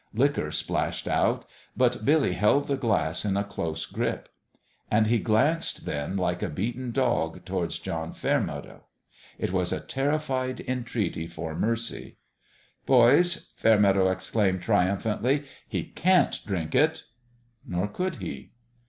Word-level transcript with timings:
Liquor 0.15 0.51
splashed 0.51 1.07
out; 1.07 1.45
but 1.77 2.03
Billy 2.03 2.33
held 2.33 2.65
the 2.65 2.75
glass 2.75 3.23
in 3.23 3.37
a 3.37 3.43
close 3.43 3.85
grip. 3.85 4.29
And 4.89 5.05
he 5.05 5.19
glanced, 5.19 5.85
then, 5.85 6.17
like 6.17 6.41
a 6.41 6.49
beaten 6.49 6.89
dog, 6.91 7.45
towards 7.45 7.77
John 7.77 8.11
Fairmeadow. 8.13 8.85
It 9.37 9.51
was 9.53 9.71
a 9.71 9.79
terrified 9.79 10.59
entreaty 10.61 11.27
for 11.27 11.53
mercy. 11.53 12.17
310 12.87 12.93
A 12.93 12.95
MIRACLE 12.95 12.97
at 12.97 13.13
PALE 13.13 13.23
PETER'S" 13.23 13.35
Boys," 13.53 13.53
Fairmeadow 13.57 14.11
exclaimed, 14.11 14.61
triumphantly," 14.63 15.43
he 15.69 15.83
can't 15.83 16.39
drink 16.47 16.73
it!" 16.73 17.03
Nor 17.67 17.87
could 17.87 18.15
he. 18.15 18.53